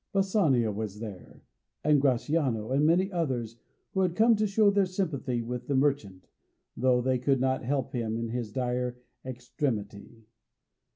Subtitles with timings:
[0.13, 1.43] Bassanio was there,
[1.83, 3.57] and Gratiano, and many others,
[3.91, 6.27] who had come to show their sympathy with the merchant,
[6.75, 10.25] though they could not help him in his dire extremity.